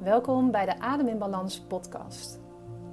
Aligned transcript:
Welkom 0.00 0.50
bij 0.50 0.64
de 0.64 0.78
Adem 0.78 1.08
in 1.08 1.18
Balans 1.18 1.60
podcast. 1.60 2.40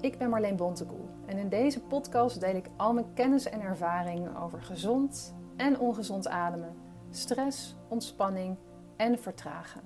Ik 0.02 0.18
ben 0.18 0.30
Marleen 0.30 0.56
Bontekoe 0.56 1.06
en 1.26 1.38
in 1.38 1.50
deze 1.50 1.82
podcast 1.82 2.40
deel 2.40 2.56
ik 2.56 2.70
al 2.78 2.94
mijn 2.94 3.14
kennis 3.14 3.46
en 3.46 3.62
ervaring 3.62 4.38
over 4.38 4.62
gezond 4.62 5.36
en 5.56 5.80
ongezond 5.80 6.28
ademen, 6.28 6.76
stress, 7.10 7.76
ontspanning 7.90 8.58
en 8.98 9.20
vertragen. 9.20 9.82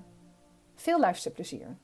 Veel 0.74 1.00
luisterplezier! 1.00 1.76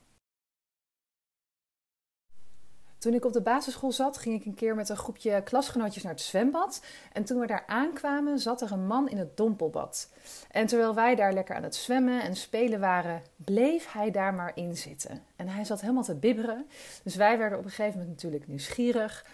Toen 2.99 3.13
ik 3.13 3.25
op 3.25 3.33
de 3.33 3.41
basisschool 3.41 3.91
zat, 3.91 4.17
ging 4.17 4.39
ik 4.39 4.45
een 4.45 4.53
keer 4.53 4.75
met 4.75 4.89
een 4.89 4.97
groepje 4.97 5.43
klasgenootjes 5.43 6.03
naar 6.03 6.11
het 6.11 6.21
zwembad. 6.21 6.81
En 7.13 7.23
toen 7.23 7.39
we 7.39 7.47
daar 7.47 7.63
aankwamen, 7.67 8.39
zat 8.39 8.61
er 8.61 8.71
een 8.71 8.87
man 8.87 9.09
in 9.09 9.17
het 9.17 9.37
dompelbad. 9.37 10.09
En 10.51 10.65
terwijl 10.67 10.95
wij 10.95 11.15
daar 11.15 11.33
lekker 11.33 11.55
aan 11.55 11.63
het 11.63 11.75
zwemmen 11.75 12.21
en 12.21 12.35
spelen 12.35 12.79
waren, 12.79 13.21
bleef 13.35 13.91
hij 13.91 14.11
daar 14.11 14.33
maar 14.33 14.51
in 14.55 14.77
zitten. 14.77 15.23
En 15.35 15.47
hij 15.47 15.63
zat 15.63 15.81
helemaal 15.81 16.03
te 16.03 16.15
bibberen. 16.15 16.67
Dus 17.03 17.15
wij 17.15 17.37
werden 17.37 17.57
op 17.57 17.63
een 17.63 17.69
gegeven 17.69 17.99
moment 17.99 18.09
natuurlijk 18.09 18.47
nieuwsgierig. 18.47 19.25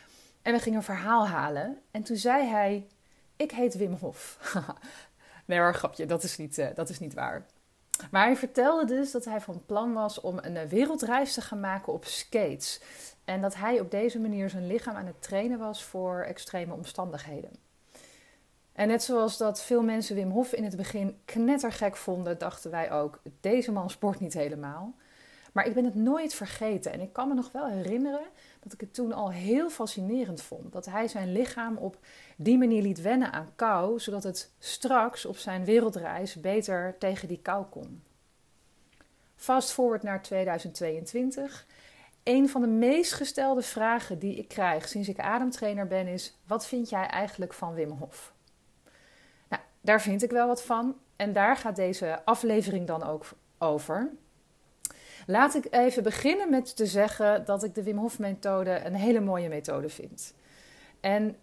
En 0.42 0.54
we 0.54 0.60
gingen 0.60 0.78
een 0.78 0.84
verhaal 0.84 1.28
halen. 1.28 1.78
En 1.92 2.04
toen 2.04 2.18
zei 2.18 2.46
hij: 2.48 2.88
Ik 3.36 3.52
heet 3.52 3.76
Wim 3.76 3.94
Hof. 3.94 4.38
nee 5.46 5.60
hoor, 5.60 5.74
grapje, 5.74 6.06
dat 6.06 6.24
is 6.24 6.38
niet, 6.38 6.58
uh, 6.58 6.68
dat 6.76 6.90
is 6.90 7.00
niet 7.00 7.14
waar. 7.14 7.46
Maar 8.12 8.26
hij 8.26 8.36
vertelde 8.36 8.86
dus 8.86 9.12
dat 9.12 9.26
hij 9.26 9.42
van 9.42 9.66
plan 9.66 9.94
was 9.94 10.22
om 10.22 10.38
een 10.42 10.58
eh, 10.58 10.68
wereldreis 10.68 11.34
te 11.34 11.42
gaan 11.42 11.60
maken 11.60 11.94
op 11.94 12.06
skates. 12.06 12.82
En 13.26 13.42
dat 13.42 13.56
hij 13.56 13.80
op 13.80 13.92
deze 13.92 14.20
manier 14.20 14.50
zijn 14.50 14.68
lichaam 14.68 14.96
aan 14.96 15.06
het 15.06 15.22
trainen 15.22 15.60
was 15.60 15.84
voor 15.84 16.22
extreme 16.22 16.74
omstandigheden. 16.74 17.52
En 18.74 18.88
net 18.88 19.04
zoals 19.04 19.38
dat 19.38 19.62
veel 19.62 19.82
mensen 19.82 20.16
Wim 20.16 20.32
Hof 20.32 20.54
in 20.54 20.64
het 20.64 20.76
begin 20.76 21.18
knettergek 21.26 21.96
vonden, 21.96 22.38
dachten 22.38 22.72
wij 22.72 22.92
ook: 22.92 23.22
deze 23.40 23.72
man 23.72 23.90
sport 23.90 24.20
niet 24.20 24.34
helemaal. 24.34 24.96
Maar 25.56 25.68
ik 25.68 25.74
ben 25.74 25.86
het 25.86 25.96
nooit 25.96 26.34
vergeten 26.34 26.92
en 26.92 27.00
ik 27.00 27.14
kan 27.14 27.28
me 27.28 27.34
nog 27.34 27.52
wel 27.52 27.68
herinneren 27.68 28.28
dat 28.60 28.74
ik 28.74 28.80
het 28.80 28.94
toen 28.94 29.14
al 29.14 29.32
heel 29.32 29.70
fascinerend 29.70 30.42
vond. 30.42 30.72
Dat 30.72 30.86
hij 30.86 31.08
zijn 31.08 31.32
lichaam 31.32 31.78
op 31.78 31.98
die 32.36 32.58
manier 32.58 32.82
liet 32.82 33.02
wennen 33.02 33.32
aan 33.32 33.52
kou, 33.56 34.00
zodat 34.00 34.24
het 34.24 34.52
straks 34.60 35.26
op 35.26 35.38
zijn 35.38 35.66
wereldreis 35.66 36.36
beter 36.36 36.96
tegen 37.00 37.28
die 37.28 37.40
kou 37.42 37.66
kon. 37.66 38.04
Fast 39.36 39.72
forward 39.72 40.04
naar 40.04 40.22
2022 40.22 41.66
een 42.24 42.50
van 42.50 42.62
de 42.62 42.68
meest 42.68 43.14
gestelde 43.14 43.62
vragen 43.62 44.20
die 44.20 44.36
ik 44.36 44.48
krijg 44.48 44.88
sinds 44.88 45.08
ik 45.08 45.20
ademtrainer 45.20 45.88
ben 45.88 46.08
is: 46.08 46.38
wat 46.48 46.68
vind 46.68 46.90
jij 46.90 47.06
eigenlijk 47.06 47.54
van 47.54 47.74
Wim 47.74 47.92
Hof? 47.92 48.34
Nou, 49.50 49.62
daar 49.82 50.02
vind 50.02 50.24
ik 50.24 50.32
wel 50.32 50.48
wat 50.48 50.64
van 50.64 50.96
en 51.16 51.34
daar 51.34 51.58
gaat 51.58 51.76
deze 51.76 52.26
aflevering 52.26 52.88
dan 52.88 53.04
ook 53.04 53.26
over. 53.58 54.12
Laat 55.26 55.56
ik 55.56 55.68
even 55.70 56.04
beginnen 56.04 56.50
met 56.50 56.76
te 56.76 56.86
zeggen 56.86 57.46
dat 57.46 57.64
ik 57.64 57.76
de 57.76 57.84
Wim 57.84 57.98
Hof 57.98 58.20
methode 58.20 58.82
een 58.86 58.96
hele 58.96 59.20
mooie 59.20 59.50
methode 59.50 59.90
vind. 59.90 60.34
En 61.00 61.36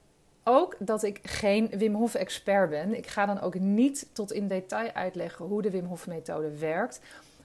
ook 0.45 0.77
dat 0.79 1.03
ik 1.03 1.21
geen 1.23 1.69
Wim 1.69 1.95
Hof 1.95 2.15
expert 2.15 2.71
ben. 2.71 2.97
Ik 2.97 3.07
ga 3.07 3.27
dan 3.27 3.41
ook 3.41 3.59
niet 3.59 4.09
tot 4.13 4.33
in 4.33 4.49
detail 4.49 4.93
uitleggen 4.93 5.47
hoe 5.47 5.63
de 5.63 5.71
Wim 5.71 5.85
Hof 5.85 6.07
methode 6.07 6.59
werkt 6.59 7.01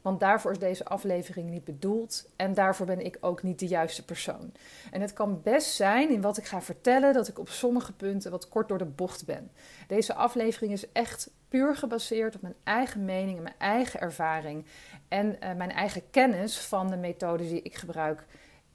want 0.08 0.19
daarvoor 0.19 0.52
is 0.52 0.59
deze 0.59 0.86
aflevering 0.86 1.50
niet 1.50 1.63
bedoeld 1.63 2.30
en 2.36 2.53
daarvoor 2.53 2.86
ben 2.86 3.05
ik 3.05 3.17
ook 3.22 3.44
niet 3.44 3.59
de 3.59 3.67
juiste 3.67 4.05
persoon. 4.05 4.52
En 4.91 5.02
het 5.02 5.14
kan 5.14 5.41
best 5.44 5.75
zijn 5.75 6.09
in 6.09 6.22
wat 6.22 6.38
ik 6.38 6.45
ga 6.45 6.61
vertellen 6.61 7.14
dat 7.14 7.27
ik 7.27 7.39
op 7.39 7.49
sommige 7.49 7.94
punten 7.94 8.31
wat 8.31 8.49
kort 8.49 8.67
door 8.67 8.77
de 8.77 8.86
bocht 8.86 9.25
ben. 9.25 9.52
Deze 9.88 10.14
aflevering 10.14 10.72
is 10.72 10.91
echt 10.91 11.30
puur 11.47 11.75
gebaseerd 11.75 12.36
op 12.36 12.41
mijn 12.41 12.55
eigen 12.64 13.05
mening 13.05 13.38
en 13.38 13.44
mijn 13.44 13.55
eigen 13.58 13.99
ervaring 13.99 14.66
en 15.08 15.27
uh, 15.27 15.53
mijn 15.53 15.72
eigen 15.72 16.09
kennis 16.09 16.58
van 16.59 16.88
de 16.88 16.97
methodes 16.97 17.49
die 17.49 17.61
ik 17.61 17.75
gebruik 17.75 18.25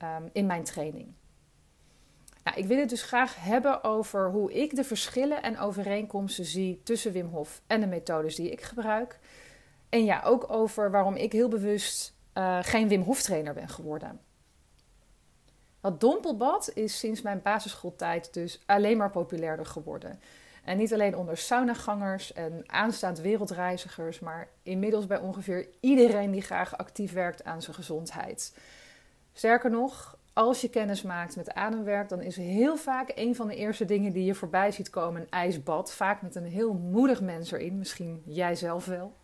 um, 0.02 0.30
in 0.32 0.46
mijn 0.46 0.64
training. 0.64 1.12
Nou, 2.44 2.56
ik 2.56 2.66
wil 2.66 2.78
het 2.78 2.88
dus 2.88 3.02
graag 3.02 3.36
hebben 3.44 3.84
over 3.84 4.30
hoe 4.30 4.52
ik 4.52 4.76
de 4.76 4.84
verschillen 4.84 5.42
en 5.42 5.58
overeenkomsten 5.58 6.44
zie 6.44 6.80
tussen 6.84 7.12
Wim 7.12 7.26
Hof 7.26 7.62
en 7.66 7.80
de 7.80 7.86
methodes 7.86 8.34
die 8.34 8.50
ik 8.50 8.60
gebruik. 8.60 9.18
En 9.92 10.04
ja, 10.04 10.22
ook 10.24 10.52
over 10.52 10.90
waarom 10.90 11.14
ik 11.14 11.32
heel 11.32 11.48
bewust 11.48 12.14
uh, 12.34 12.58
geen 12.62 12.88
Wim 12.88 13.02
Hof 13.02 13.22
trainer 13.22 13.54
ben 13.54 13.68
geworden. 13.68 14.20
Dat 15.80 16.00
dompelbad 16.00 16.70
is 16.74 16.98
sinds 16.98 17.22
mijn 17.22 17.42
basisschooltijd 17.42 18.34
dus 18.34 18.62
alleen 18.66 18.96
maar 18.96 19.10
populairder 19.10 19.66
geworden. 19.66 20.20
En 20.64 20.76
niet 20.76 20.92
alleen 20.92 21.16
onder 21.16 21.36
saunagangers 21.36 22.32
en 22.32 22.62
aanstaand 22.66 23.20
wereldreizigers, 23.20 24.20
maar 24.20 24.48
inmiddels 24.62 25.06
bij 25.06 25.18
ongeveer 25.18 25.68
iedereen 25.80 26.30
die 26.30 26.42
graag 26.42 26.78
actief 26.78 27.12
werkt 27.12 27.44
aan 27.44 27.62
zijn 27.62 27.76
gezondheid. 27.76 28.56
Sterker 29.32 29.70
nog, 29.70 30.18
als 30.32 30.60
je 30.60 30.68
kennis 30.70 31.02
maakt 31.02 31.36
met 31.36 31.54
ademwerk, 31.54 32.08
dan 32.08 32.20
is 32.20 32.36
heel 32.36 32.76
vaak 32.76 33.12
een 33.14 33.36
van 33.36 33.46
de 33.46 33.56
eerste 33.56 33.84
dingen 33.84 34.12
die 34.12 34.24
je 34.24 34.34
voorbij 34.34 34.70
ziet 34.70 34.90
komen 34.90 35.20
een 35.20 35.30
ijsbad. 35.30 35.92
Vaak 35.92 36.22
met 36.22 36.34
een 36.34 36.46
heel 36.46 36.72
moedig 36.72 37.20
mens 37.20 37.52
erin, 37.52 37.78
misschien 37.78 38.22
jij 38.24 38.54
zelf 38.54 38.84
wel 38.86 39.20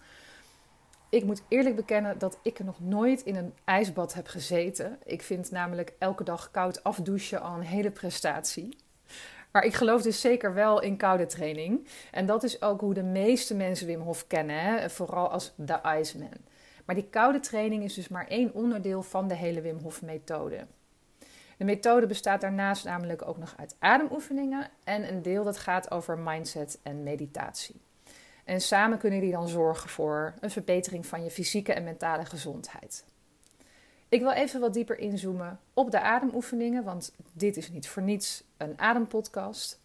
ik 1.11 1.25
moet 1.25 1.43
eerlijk 1.49 1.77
bekennen 1.77 2.19
dat 2.19 2.39
ik 2.43 2.65
nog 2.65 2.81
nooit 2.81 3.23
in 3.23 3.37
een 3.37 3.55
ijsbad 3.65 4.15
heb 4.15 4.27
gezeten. 4.27 4.99
Ik 5.05 5.23
vind 5.23 5.51
namelijk 5.51 5.93
elke 5.99 6.25
dag 6.25 6.51
koud 6.51 6.85
afdouchen 6.85 7.43
al 7.43 7.55
een 7.55 7.61
hele 7.61 7.91
prestatie. 7.91 8.77
Maar 9.53 9.65
ik 9.65 9.75
geloof 9.75 10.03
dus 10.03 10.21
zeker 10.21 10.55
wel 10.55 10.81
in 10.81 10.97
koude 10.97 11.27
training. 11.27 11.89
En 12.11 12.27
dat 12.27 12.43
is 12.43 12.63
ook 12.63 12.81
hoe 12.81 12.95
de 12.95 13.03
meeste 13.03 13.55
mensen 13.55 13.87
Wim 13.87 14.01
Hof 14.01 14.27
kennen, 14.27 14.61
hè? 14.61 14.91
vooral 14.91 15.29
als 15.29 15.53
de 15.57 15.81
Iceman. 15.99 16.47
Maar 16.85 16.95
die 16.95 17.09
koude 17.11 17.41
training 17.41 17.83
is 17.85 17.95
dus 17.95 18.09
maar 18.09 18.27
één 18.27 18.55
onderdeel 18.55 19.03
van 19.03 19.29
de 19.29 19.35
hele 19.35 19.61
Wim 19.61 19.79
Hof 19.79 20.03
methode. 20.03 20.67
De 21.57 21.65
methode 21.65 22.07
bestaat 22.07 22.41
daarnaast 22.41 22.85
namelijk 22.85 23.29
ook 23.29 23.39
nog 23.39 23.55
uit 23.57 23.77
ademoefeningen 23.79 24.71
en 24.85 25.09
een 25.09 25.23
deel 25.23 25.45
dat 25.45 25.59
gaat 25.59 25.91
over 25.91 26.19
mindset 26.19 26.79
en 26.83 27.03
meditatie. 27.03 27.81
En 28.49 28.61
samen 28.61 28.99
kunnen 28.99 29.21
die 29.21 29.33
dan 29.33 29.49
zorgen 29.49 29.91
voor 29.91 30.35
een 30.41 30.51
verbetering 30.51 31.07
van 31.07 31.25
je 31.25 31.31
fysieke 31.31 31.73
en 31.73 31.85
mentale 31.85 32.25
gezondheid. 32.25 33.05
Ik 34.09 34.21
wil 34.21 34.31
even 34.31 34.61
wat 34.61 34.75
dieper 34.75 34.99
inzoomen 34.99 35.61
op 35.75 35.91
de 35.91 36.01
ademoefeningen, 36.01 36.85
want 36.85 37.13
dit 37.33 37.57
is 37.57 37.71
niet 37.71 37.89
voor 37.89 38.03
niets 38.03 38.45
een 38.57 38.73
adempodcast. 38.77 39.81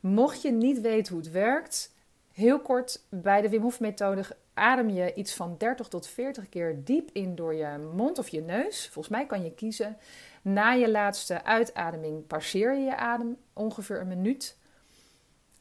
Mocht 0.00 0.42
je 0.42 0.52
niet 0.52 0.80
weten 0.80 1.12
hoe 1.14 1.22
het 1.22 1.32
werkt, 1.32 1.92
heel 2.32 2.60
kort, 2.60 3.02
bij 3.08 3.40
de 3.40 3.48
Wim 3.48 3.62
Hof 3.62 3.80
methode 3.80 4.24
adem 4.54 4.88
je 4.90 5.14
iets 5.14 5.34
van 5.34 5.54
30 5.58 5.88
tot 5.88 6.06
40 6.06 6.48
keer 6.48 6.84
diep 6.84 7.10
in 7.12 7.34
door 7.34 7.54
je 7.54 7.90
mond 7.94 8.18
of 8.18 8.28
je 8.28 8.40
neus. 8.40 8.88
Volgens 8.88 9.14
mij 9.16 9.26
kan 9.26 9.42
je 9.42 9.54
kiezen. 9.54 9.96
Na 10.42 10.72
je 10.72 10.90
laatste 10.90 11.44
uitademing 11.44 12.26
passeer 12.26 12.74
je 12.74 12.84
je 12.84 12.96
adem 12.96 13.36
ongeveer 13.52 14.00
een 14.00 14.08
minuut. 14.08 14.56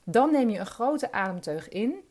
Dan 0.04 0.32
neem 0.32 0.50
je 0.50 0.60
een 0.60 0.66
grote 0.66 1.12
ademteug 1.12 1.70
in 1.70 2.04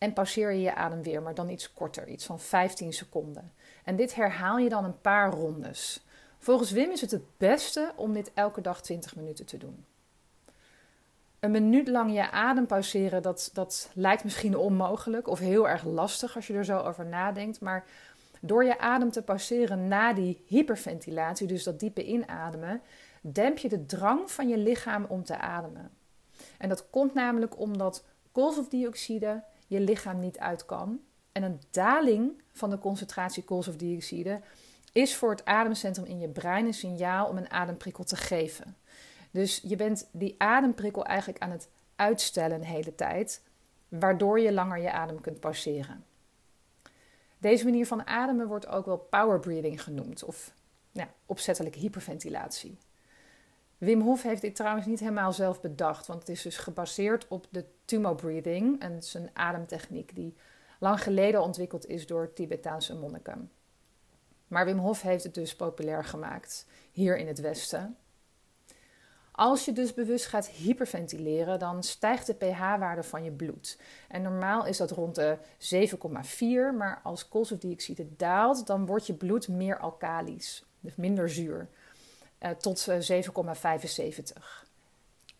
en 0.00 0.12
passeer 0.12 0.52
je 0.52 0.60
je 0.60 0.74
adem 0.74 1.02
weer, 1.02 1.22
maar 1.22 1.34
dan 1.34 1.48
iets 1.48 1.72
korter, 1.72 2.08
iets 2.08 2.24
van 2.24 2.40
15 2.40 2.92
seconden. 2.92 3.52
En 3.84 3.96
dit 3.96 4.14
herhaal 4.14 4.58
je 4.58 4.68
dan 4.68 4.84
een 4.84 5.00
paar 5.00 5.32
rondes. 5.32 6.04
Volgens 6.38 6.70
Wim 6.70 6.90
is 6.90 7.00
het 7.00 7.10
het 7.10 7.36
beste 7.36 7.92
om 7.96 8.12
dit 8.12 8.30
elke 8.34 8.60
dag 8.60 8.82
20 8.82 9.16
minuten 9.16 9.46
te 9.46 9.56
doen. 9.56 9.84
Een 11.40 11.50
minuut 11.50 11.88
lang 11.88 12.14
je 12.14 12.30
adem 12.30 12.66
pauzeren, 12.66 13.22
dat, 13.22 13.50
dat 13.52 13.90
lijkt 13.94 14.24
misschien 14.24 14.56
onmogelijk 14.56 15.28
of 15.28 15.38
heel 15.38 15.68
erg 15.68 15.84
lastig 15.84 16.36
als 16.36 16.46
je 16.46 16.54
er 16.54 16.64
zo 16.64 16.78
over 16.78 17.06
nadenkt. 17.06 17.60
Maar 17.60 17.84
door 18.40 18.64
je 18.64 18.78
adem 18.78 19.10
te 19.10 19.22
pauzeren 19.22 19.88
na 19.88 20.12
die 20.12 20.42
hyperventilatie, 20.46 21.46
dus 21.46 21.62
dat 21.62 21.80
diepe 21.80 22.04
inademen, 22.04 22.82
demp 23.20 23.58
je 23.58 23.68
de 23.68 23.86
drang 23.86 24.30
van 24.30 24.48
je 24.48 24.58
lichaam 24.58 25.04
om 25.08 25.24
te 25.24 25.38
ademen. 25.38 25.90
En 26.58 26.68
dat 26.68 26.90
komt 26.90 27.14
namelijk 27.14 27.58
omdat 27.58 28.04
koolstofdioxide 28.32 29.42
je 29.70 29.80
lichaam 29.80 30.20
niet 30.20 30.38
uit 30.38 30.64
kan. 30.64 31.00
En 31.32 31.42
een 31.42 31.60
daling 31.70 32.42
van 32.52 32.70
de 32.70 32.78
concentratie 32.78 33.44
koolstofdioxide 33.44 34.40
is 34.92 35.16
voor 35.16 35.30
het 35.30 35.44
ademcentrum 35.44 36.06
in 36.06 36.20
je 36.20 36.28
brein 36.28 36.66
een 36.66 36.74
signaal 36.74 37.28
om 37.28 37.36
een 37.36 37.50
ademprikkel 37.50 38.04
te 38.04 38.16
geven. 38.16 38.76
Dus 39.30 39.60
je 39.64 39.76
bent 39.76 40.08
die 40.12 40.34
ademprikkel 40.38 41.04
eigenlijk 41.04 41.42
aan 41.42 41.50
het 41.50 41.68
uitstellen 41.96 42.60
de 42.60 42.66
hele 42.66 42.94
tijd, 42.94 43.42
waardoor 43.88 44.40
je 44.40 44.52
langer 44.52 44.78
je 44.78 44.92
adem 44.92 45.20
kunt 45.20 45.40
pauzeren. 45.40 46.04
Deze 47.38 47.64
manier 47.64 47.86
van 47.86 48.06
ademen 48.06 48.46
wordt 48.46 48.66
ook 48.66 48.86
wel 48.86 48.98
power 48.98 49.40
breathing 49.40 49.82
genoemd 49.82 50.24
of 50.24 50.52
ja, 50.92 51.08
opzettelijke 51.26 51.78
hyperventilatie. 51.78 52.78
Wim 53.80 54.00
Hof 54.00 54.22
heeft 54.22 54.40
dit 54.40 54.56
trouwens 54.56 54.86
niet 54.86 55.00
helemaal 55.00 55.32
zelf 55.32 55.60
bedacht, 55.60 56.06
want 56.06 56.18
het 56.18 56.28
is 56.28 56.42
dus 56.42 56.56
gebaseerd 56.56 57.28
op 57.28 57.46
de 57.50 57.64
Tumo 57.84 58.14
breathing. 58.14 58.80
En 58.80 58.96
is 58.96 59.14
een 59.14 59.30
ademtechniek 59.32 60.14
die 60.14 60.36
lang 60.78 61.02
geleden 61.02 61.42
ontwikkeld 61.42 61.86
is 61.86 62.06
door 62.06 62.32
Tibetaanse 62.32 62.94
monniken. 62.94 63.50
Maar 64.48 64.64
Wim 64.64 64.78
Hof 64.78 65.02
heeft 65.02 65.24
het 65.24 65.34
dus 65.34 65.56
populair 65.56 66.04
gemaakt 66.04 66.66
hier 66.92 67.16
in 67.16 67.26
het 67.26 67.40
Westen. 67.40 67.96
Als 69.32 69.64
je 69.64 69.72
dus 69.72 69.94
bewust 69.94 70.26
gaat 70.26 70.46
hyperventileren, 70.46 71.58
dan 71.58 71.82
stijgt 71.82 72.26
de 72.26 72.34
pH-waarde 72.34 73.02
van 73.02 73.24
je 73.24 73.32
bloed. 73.32 73.78
En 74.08 74.22
normaal 74.22 74.66
is 74.66 74.76
dat 74.76 74.90
rond 74.90 75.14
de 75.14 75.38
7,4, 75.58 76.76
maar 76.76 77.00
als 77.02 77.28
koolstofdioxide 77.28 78.16
daalt, 78.16 78.66
dan 78.66 78.86
wordt 78.86 79.06
je 79.06 79.14
bloed 79.14 79.48
meer 79.48 79.78
alkalisch, 79.78 80.64
dus 80.80 80.96
minder 80.96 81.30
zuur, 81.30 81.68
tot 82.58 82.88
7,75. 82.90 84.68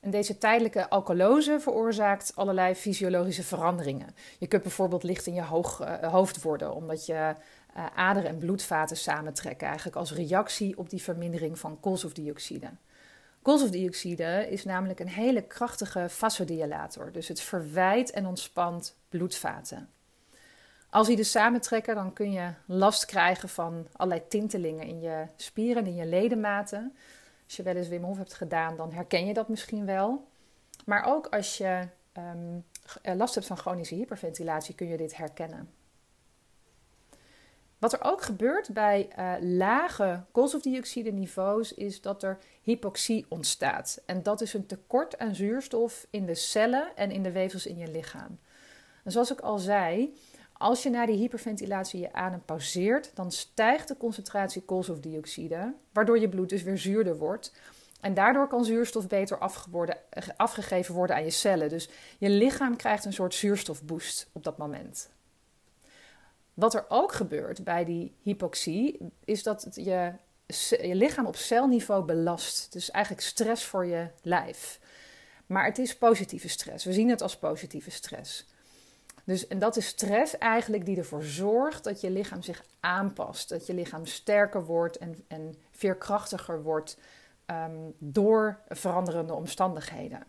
En 0.00 0.10
deze 0.10 0.38
tijdelijke 0.38 0.88
alkalose 0.88 1.60
veroorzaakt 1.60 2.32
allerlei 2.36 2.74
fysiologische 2.74 3.42
veranderingen. 3.42 4.14
Je 4.38 4.46
kunt 4.46 4.62
bijvoorbeeld 4.62 5.02
licht 5.02 5.26
in 5.26 5.34
je 5.34 5.42
hoog, 5.42 5.80
uh, 5.80 6.12
hoofd 6.12 6.42
worden, 6.42 6.74
omdat 6.74 7.06
je 7.06 7.34
uh, 7.76 7.86
aderen 7.94 8.30
en 8.30 8.38
bloedvaten 8.38 8.96
samentrekken, 8.96 9.66
eigenlijk 9.66 9.96
als 9.96 10.12
reactie 10.12 10.78
op 10.78 10.90
die 10.90 11.02
vermindering 11.02 11.58
van 11.58 11.80
koolstofdioxide. 11.80 12.70
Koolstofdioxide 13.42 14.46
is 14.50 14.64
namelijk 14.64 15.00
een 15.00 15.08
hele 15.08 15.42
krachtige 15.42 16.08
vasodilator, 16.08 17.12
dus 17.12 17.28
het 17.28 17.40
verwijt 17.40 18.10
en 18.10 18.26
ontspant 18.26 18.96
bloedvaten. 19.08 19.88
Als 20.90 21.06
die 21.06 21.16
dus 21.16 21.30
samentrekken, 21.30 21.94
dan 21.94 22.12
kun 22.12 22.32
je 22.32 22.52
last 22.66 23.04
krijgen 23.04 23.48
van 23.48 23.86
allerlei 23.92 24.28
tintelingen 24.28 24.86
in 24.86 25.00
je 25.00 25.26
spieren 25.36 25.82
en 25.82 25.88
in 25.88 25.94
je 25.94 26.06
ledematen. 26.06 26.96
Als 27.44 27.56
je 27.56 27.62
wel 27.62 27.76
eens 27.76 27.88
Wim 27.88 28.04
Hof 28.04 28.16
hebt 28.16 28.34
gedaan, 28.34 28.76
dan 28.76 28.92
herken 28.92 29.26
je 29.26 29.34
dat 29.34 29.48
misschien 29.48 29.86
wel. 29.86 30.28
Maar 30.84 31.04
ook 31.04 31.26
als 31.26 31.58
je 31.58 31.88
um, 32.18 32.64
last 33.02 33.34
hebt 33.34 33.46
van 33.46 33.56
chronische 33.56 33.94
hyperventilatie, 33.94 34.74
kun 34.74 34.88
je 34.88 34.96
dit 34.96 35.16
herkennen. 35.16 35.70
Wat 37.78 37.92
er 37.92 38.02
ook 38.02 38.22
gebeurt 38.22 38.72
bij 38.72 39.08
uh, 39.18 39.32
lage 39.40 40.24
koolstofdioxide 40.32 41.12
niveaus 41.12 41.74
is 41.74 42.00
dat 42.00 42.22
er 42.22 42.38
hypoxie 42.62 43.26
ontstaat. 43.28 44.02
En 44.06 44.22
dat 44.22 44.40
is 44.40 44.54
een 44.54 44.66
tekort 44.66 45.18
aan 45.18 45.34
zuurstof 45.34 46.06
in 46.10 46.26
de 46.26 46.34
cellen 46.34 46.96
en 46.96 47.10
in 47.10 47.22
de 47.22 47.32
weefsels 47.32 47.66
in 47.66 47.76
je 47.76 47.90
lichaam. 47.90 48.38
En 49.04 49.12
zoals 49.12 49.32
ik 49.32 49.40
al 49.40 49.58
zei, 49.58 50.14
als 50.60 50.82
je 50.82 50.90
na 50.90 51.06
die 51.06 51.16
hyperventilatie 51.16 52.00
je 52.00 52.12
adem 52.12 52.42
pauzeert, 52.44 53.10
dan 53.14 53.30
stijgt 53.30 53.88
de 53.88 53.96
concentratie 53.96 54.62
koolstofdioxide, 54.62 55.74
waardoor 55.92 56.18
je 56.18 56.28
bloed 56.28 56.48
dus 56.48 56.62
weer 56.62 56.78
zuurder 56.78 57.16
wordt. 57.16 57.52
En 58.00 58.14
daardoor 58.14 58.48
kan 58.48 58.64
zuurstof 58.64 59.06
beter 59.06 59.38
afgegeven 60.36 60.94
worden 60.94 61.16
aan 61.16 61.24
je 61.24 61.30
cellen. 61.30 61.68
Dus 61.68 61.88
je 62.18 62.28
lichaam 62.28 62.76
krijgt 62.76 63.04
een 63.04 63.12
soort 63.12 63.34
zuurstofboost 63.34 64.28
op 64.32 64.44
dat 64.44 64.58
moment. 64.58 65.08
Wat 66.54 66.74
er 66.74 66.84
ook 66.88 67.12
gebeurt 67.12 67.64
bij 67.64 67.84
die 67.84 68.14
hypoxie, 68.22 68.98
is 69.24 69.42
dat 69.42 69.62
het 69.62 69.74
je, 69.74 70.12
je 70.86 70.94
lichaam 70.94 71.26
op 71.26 71.36
celniveau 71.36 72.04
belast. 72.04 72.72
Dus 72.72 72.90
eigenlijk 72.90 73.24
stress 73.24 73.64
voor 73.64 73.86
je 73.86 74.06
lijf. 74.22 74.80
Maar 75.46 75.64
het 75.64 75.78
is 75.78 75.96
positieve 75.96 76.48
stress. 76.48 76.84
We 76.84 76.92
zien 76.92 77.08
het 77.08 77.22
als 77.22 77.38
positieve 77.38 77.90
stress. 77.90 78.46
Dus, 79.30 79.46
en 79.46 79.58
dat 79.58 79.76
is 79.76 79.86
stress 79.86 80.38
eigenlijk 80.38 80.84
die 80.84 80.96
ervoor 80.96 81.22
zorgt 81.22 81.84
dat 81.84 82.00
je 82.00 82.10
lichaam 82.10 82.42
zich 82.42 82.64
aanpast. 82.80 83.48
Dat 83.48 83.66
je 83.66 83.74
lichaam 83.74 84.06
sterker 84.06 84.64
wordt 84.64 84.98
en, 84.98 85.24
en 85.28 85.54
veerkrachtiger 85.70 86.62
wordt 86.62 86.98
um, 87.46 87.94
door 87.98 88.60
veranderende 88.68 89.34
omstandigheden. 89.34 90.22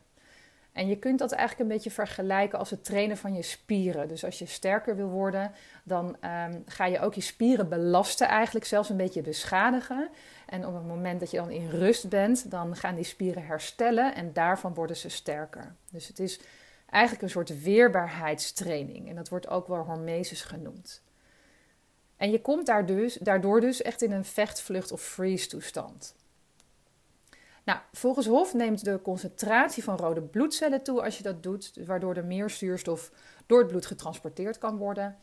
En 0.72 0.88
je 0.88 0.98
kunt 0.98 1.20
dat 1.20 1.32
eigenlijk 1.32 1.70
een 1.70 1.76
beetje 1.76 1.92
vergelijken 1.92 2.60
als 2.60 2.70
het 2.70 2.84
trainen 2.84 3.18
van 3.18 3.34
je 3.34 3.42
spieren. 3.42 4.08
Dus 4.08 4.26
als 4.26 4.40
je 4.40 4.46
sterker 4.46 4.96
wil 4.96 5.10
worden, 5.10 5.52
dan 5.84 6.06
um, 6.06 6.64
ga 6.66 6.86
je 6.86 7.00
ook 7.00 7.14
je 7.14 7.22
spieren 7.22 7.70
belasten, 7.70 8.28
eigenlijk 8.28 8.66
zelfs 8.66 8.90
een 8.90 8.98
beetje 8.98 9.22
beschadigen. 9.22 10.10
En 10.46 10.68
op 10.68 10.74
het 10.74 10.86
moment 10.86 11.20
dat 11.20 11.32
je 11.32 11.38
dan 11.38 11.50
in 11.50 11.70
rust 11.70 12.10
bent, 12.10 12.52
dan 12.52 12.76
gaan 12.76 12.96
die 12.96 13.04
spieren 13.04 13.46
herstellen 13.46 14.16
en 14.16 14.34
daarvan 14.34 14.74
worden 14.74 14.98
ze 14.98 15.10
sterker. 15.10 15.76
Dus 15.92 16.08
het 16.08 16.20
is 16.20 16.40
eigenlijk 16.92 17.24
een 17.24 17.30
soort 17.30 17.64
weerbaarheidstraining. 17.64 19.10
En 19.10 19.16
dat 19.16 19.30
wordt 19.30 19.48
ook 19.48 19.68
wel 19.68 19.84
hormesis 19.84 20.42
genoemd. 20.42 21.02
En 22.18 22.32
je 22.32 22.42
komt 22.42 22.66
daar 22.66 22.86
dus, 22.86 23.14
daardoor 23.14 23.62
dus 23.62 23.82
echt 23.82 24.02
in 24.02 24.12
een 24.12 24.26
vecht, 24.26 24.62
vlucht 24.62 24.92
of 24.92 25.02
freeze 25.02 25.48
toestand. 25.48 26.16
Nou, 27.64 27.80
volgens 27.92 28.28
Hof 28.28 28.54
neemt 28.54 28.86
de 28.86 29.02
concentratie 29.02 29.84
van 29.84 29.98
rode 29.98 30.22
bloedcellen 30.22 30.84
toe 30.84 31.04
als 31.04 31.18
je 31.18 31.24
dat 31.24 31.44
doet, 31.44 31.72
waardoor 31.86 32.16
er 32.16 32.26
meer 32.26 32.50
zuurstof 32.50 33.12
door 33.46 33.60
het 33.60 33.68
bloed 33.68 33.86
getransporteerd 33.86 34.58
kan 34.58 34.78
worden. 34.78 35.18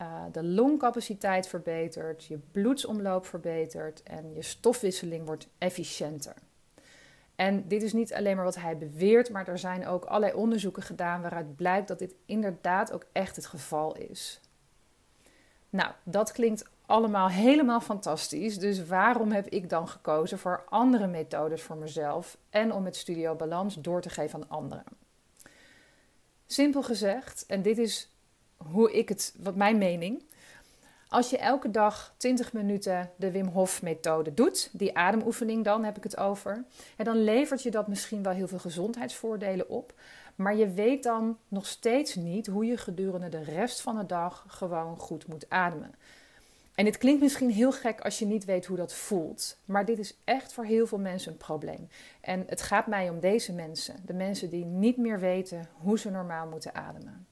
Uh, 0.00 0.22
de 0.32 0.44
longcapaciteit 0.44 1.48
verbetert, 1.48 2.24
je 2.24 2.38
bloedsomloop 2.52 3.26
verbetert 3.26 4.02
en 4.02 4.34
je 4.34 4.42
stofwisseling 4.42 5.26
wordt 5.26 5.48
efficiënter. 5.58 6.34
En 7.36 7.68
dit 7.68 7.82
is 7.82 7.92
niet 7.92 8.14
alleen 8.14 8.36
maar 8.36 8.44
wat 8.44 8.54
hij 8.54 8.78
beweert, 8.78 9.30
maar 9.30 9.48
er 9.48 9.58
zijn 9.58 9.86
ook 9.86 10.04
allerlei 10.04 10.32
onderzoeken 10.32 10.82
gedaan 10.82 11.20
waaruit 11.20 11.56
blijkt 11.56 11.88
dat 11.88 11.98
dit 11.98 12.14
inderdaad 12.26 12.92
ook 12.92 13.06
echt 13.12 13.36
het 13.36 13.46
geval 13.46 13.96
is. 13.96 14.40
Nou, 15.70 15.92
dat 16.02 16.32
klinkt 16.32 16.64
allemaal 16.86 17.28
helemaal 17.28 17.80
fantastisch. 17.80 18.58
Dus 18.58 18.86
waarom 18.86 19.32
heb 19.32 19.48
ik 19.48 19.68
dan 19.68 19.88
gekozen 19.88 20.38
voor 20.38 20.64
andere 20.68 21.06
methodes 21.06 21.62
voor 21.62 21.76
mezelf 21.76 22.36
en 22.50 22.72
om 22.72 22.84
het 22.84 22.96
Studio 22.96 23.34
Balans 23.34 23.74
door 23.74 24.00
te 24.00 24.10
geven 24.10 24.42
aan 24.42 24.48
anderen? 24.48 24.84
Simpel 26.46 26.82
gezegd, 26.82 27.46
en 27.46 27.62
dit 27.62 27.78
is 27.78 28.10
hoe 28.56 28.92
ik 28.92 29.08
het, 29.08 29.34
wat 29.38 29.54
mijn 29.54 29.78
mening. 29.78 30.22
Als 31.14 31.30
je 31.30 31.38
elke 31.38 31.70
dag 31.70 32.14
20 32.16 32.52
minuten 32.52 33.10
de 33.16 33.30
Wim 33.30 33.46
Hof 33.46 33.82
methode 33.82 34.34
doet, 34.34 34.70
die 34.72 34.96
ademoefening 34.96 35.64
dan 35.64 35.84
heb 35.84 35.96
ik 35.96 36.02
het 36.02 36.16
over, 36.16 36.64
en 36.96 37.04
dan 37.04 37.24
levert 37.24 37.62
je 37.62 37.70
dat 37.70 37.88
misschien 37.88 38.22
wel 38.22 38.32
heel 38.32 38.48
veel 38.48 38.58
gezondheidsvoordelen 38.58 39.68
op. 39.68 39.94
Maar 40.34 40.56
je 40.56 40.68
weet 40.68 41.02
dan 41.02 41.38
nog 41.48 41.66
steeds 41.66 42.14
niet 42.14 42.46
hoe 42.46 42.64
je 42.64 42.76
gedurende 42.76 43.28
de 43.28 43.42
rest 43.42 43.80
van 43.80 43.96
de 43.96 44.06
dag 44.06 44.44
gewoon 44.48 44.98
goed 44.98 45.26
moet 45.26 45.50
ademen. 45.50 45.94
En 46.74 46.84
dit 46.84 46.98
klinkt 46.98 47.22
misschien 47.22 47.50
heel 47.50 47.72
gek 47.72 48.00
als 48.00 48.18
je 48.18 48.26
niet 48.26 48.44
weet 48.44 48.66
hoe 48.66 48.76
dat 48.76 48.94
voelt. 48.94 49.56
Maar 49.64 49.84
dit 49.84 49.98
is 49.98 50.16
echt 50.24 50.52
voor 50.52 50.64
heel 50.64 50.86
veel 50.86 50.98
mensen 50.98 51.32
een 51.32 51.38
probleem. 51.38 51.88
En 52.20 52.44
het 52.46 52.62
gaat 52.62 52.86
mij 52.86 53.08
om 53.08 53.20
deze 53.20 53.52
mensen. 53.52 53.96
De 54.06 54.14
mensen 54.14 54.50
die 54.50 54.64
niet 54.64 54.96
meer 54.96 55.20
weten 55.20 55.68
hoe 55.72 55.98
ze 55.98 56.10
normaal 56.10 56.46
moeten 56.46 56.74
ademen. 56.74 57.26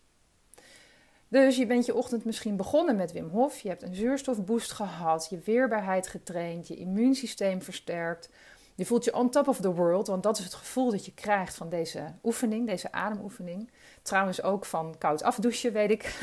Dus 1.33 1.57
je 1.57 1.67
bent 1.67 1.87
je 1.87 1.95
ochtend 1.95 2.25
misschien 2.25 2.57
begonnen 2.57 2.97
met 2.97 3.13
Wim 3.13 3.29
Hof. 3.29 3.61
Je 3.61 3.69
hebt 3.69 3.83
een 3.83 3.95
zuurstofboost 3.95 4.73
gehad, 4.73 5.27
je 5.31 5.39
weerbaarheid 5.45 6.07
getraind, 6.07 6.69
je 6.69 6.77
immuunsysteem 6.77 7.63
versterkt. 7.63 8.29
Je 8.75 8.87
voelt 8.87 9.05
je 9.05 9.15
on 9.15 9.31
top 9.31 9.49
of 9.49 9.61
the 9.61 9.75
world, 9.75 10.07
want 10.07 10.23
dat 10.23 10.39
is 10.39 10.45
het 10.45 10.55
gevoel 10.55 10.91
dat 10.91 11.05
je 11.05 11.15
krijgt 11.15 11.55
van 11.55 11.69
deze 11.69 12.15
oefening, 12.23 12.67
deze 12.67 12.93
ademoefening. 12.93 13.71
Trouwens 14.03 14.43
ook 14.43 14.65
van 14.65 14.95
koud 14.99 15.23
afdouchen, 15.23 15.73
weet 15.73 15.91
ik. 15.91 16.19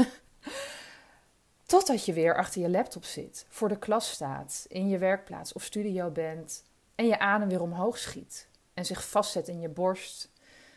Totdat 1.65 2.05
je 2.05 2.13
weer 2.13 2.35
achter 2.35 2.61
je 2.61 2.69
laptop 2.69 3.03
zit, 3.03 3.45
voor 3.49 3.69
de 3.69 3.79
klas 3.79 4.11
staat, 4.11 4.65
in 4.67 4.89
je 4.89 4.97
werkplaats 4.97 5.53
of 5.53 5.63
studio 5.63 6.09
bent 6.09 6.63
en 6.95 7.07
je 7.07 7.19
adem 7.19 7.49
weer 7.49 7.61
omhoog 7.61 7.97
schiet 7.97 8.47
en 8.73 8.85
zich 8.85 9.07
vastzet 9.07 9.47
in 9.47 9.59
je 9.59 9.69
borst. 9.69 10.31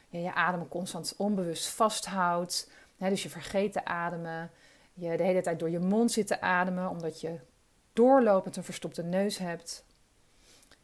Ja, 0.09 0.19
je 0.19 0.35
adem 0.35 0.69
constant 0.69 1.15
onbewust 1.17 1.69
vasthoudt, 1.69 2.69
dus 3.11 3.23
je 3.23 3.29
vergeet 3.29 3.73
te 3.73 3.85
ademen. 3.85 4.51
Je 4.95 5.17
de 5.17 5.23
hele 5.23 5.41
tijd 5.41 5.59
door 5.59 5.71
je 5.71 5.79
mond 5.79 6.13
zit 6.13 6.27
te 6.27 6.41
ademen 6.41 6.89
omdat 6.89 7.21
je 7.21 7.39
doorlopend 7.93 8.57
een 8.57 8.65
verstopte 8.65 9.03
neus 9.03 9.39
hebt. 9.39 9.85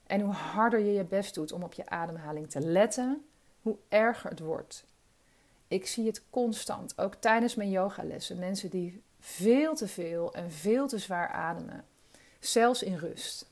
En 0.06 0.20
hoe 0.20 0.32
harder 0.32 0.80
je 0.80 0.92
je 0.92 1.04
best 1.04 1.34
doet 1.34 1.52
om 1.52 1.62
op 1.62 1.72
je 1.72 1.88
ademhaling 1.88 2.50
te 2.50 2.60
letten, 2.60 3.24
hoe 3.62 3.76
erger 3.88 4.30
het 4.30 4.40
wordt. 4.40 4.84
Ik 5.68 5.86
zie 5.86 6.06
het 6.06 6.22
constant, 6.30 6.98
ook 6.98 7.14
tijdens 7.14 7.54
mijn 7.54 7.70
yogalessen. 7.70 8.38
Mensen 8.38 8.70
die 8.70 9.02
veel 9.20 9.74
te 9.74 9.88
veel 9.88 10.34
en 10.34 10.52
veel 10.52 10.88
te 10.88 10.98
zwaar 10.98 11.28
ademen, 11.28 11.84
zelfs 12.38 12.82
in 12.82 12.96
rust. 12.96 13.50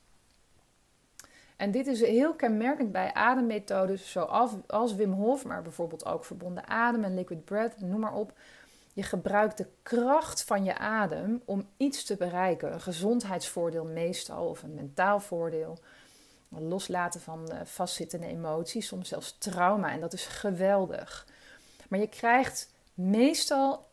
En 1.57 1.71
dit 1.71 1.87
is 1.87 2.01
heel 2.01 2.35
kenmerkend 2.35 2.93
bij 2.93 3.13
ademmethodes 3.13 4.11
zoals 4.11 4.95
Wim 4.95 5.13
Hof, 5.13 5.45
maar 5.45 5.63
bijvoorbeeld 5.63 6.07
ook 6.07 6.25
verbonden 6.25 6.69
adem 6.69 7.05
en 7.05 7.15
liquid 7.15 7.45
breath, 7.45 7.81
noem 7.81 8.01
maar 8.01 8.15
op. 8.15 8.33
Je 8.93 9.03
gebruikt 9.03 9.59
de 9.59 9.67
kracht 9.83 10.45
van 10.45 10.65
je 10.65 10.79
adem 10.79 11.43
om 11.45 11.69
iets 11.77 12.05
te 12.05 12.17
bereiken. 12.17 12.73
Een 12.73 12.81
gezondheidsvoordeel 12.81 13.85
meestal 13.85 14.49
of 14.49 14.63
een 14.63 14.75
mentaal 14.75 15.21
voordeel. 15.21 15.79
Loslaten 16.49 17.21
van 17.21 17.49
eh, 17.49 17.61
vastzittende 17.65 18.27
emoties, 18.27 18.87
soms 18.87 19.09
zelfs 19.09 19.37
trauma. 19.39 19.91
En 19.91 20.01
dat 20.01 20.13
is 20.13 20.27
geweldig. 20.27 21.27
Maar 21.89 21.99
je 21.99 22.09
krijgt 22.09 22.71
meestal 22.95 23.87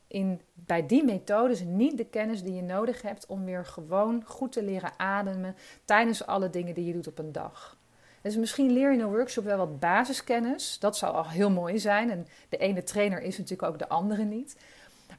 bij 0.54 0.86
die 0.86 1.04
methodes 1.04 1.62
niet 1.62 1.98
de 1.98 2.06
kennis 2.06 2.44
die 2.44 2.54
je 2.54 2.62
nodig 2.62 3.02
hebt 3.02 3.26
om 3.26 3.46
weer 3.46 3.66
gewoon 3.66 4.24
goed 4.26 4.52
te 4.52 4.64
leren 4.64 4.92
ademen 4.98 5.56
tijdens 5.86 6.26
alle 6.26 6.50
dingen 6.50 6.74
die 6.74 6.86
je 6.86 6.94
doet 6.94 7.08
op 7.08 7.20
een 7.20 7.32
dag. 7.32 7.78
Dus 8.22 8.36
misschien 8.36 8.72
leer 8.72 8.90
je 8.90 8.98
in 8.98 9.04
een 9.04 9.12
workshop 9.12 9.44
wel 9.44 9.58
wat 9.58 9.80
basiskennis. 9.80 10.80
Dat 10.80 10.98
zou 10.98 11.14
al 11.14 11.30
heel 11.30 11.52
mooi 11.52 11.80
zijn. 11.80 12.12
En 12.12 12.28
de 12.50 12.58
ene 12.58 12.84
trainer 12.84 13.22
is 13.22 13.38
natuurlijk 13.38 13.70
ook 13.72 13.80
de 13.80 13.90
andere 13.90 14.24
niet. 14.24 14.58